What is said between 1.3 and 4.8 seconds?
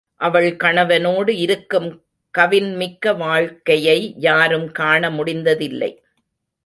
இருக்கும் கவின்மிக்க வாழ்க் கையை யாரும்